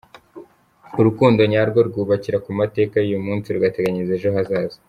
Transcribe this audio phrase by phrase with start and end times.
[0.99, 4.77] Urukundo nyarwo rwubakira ku mateka y’uyu munsi rugateganyiriza ejo hazaza.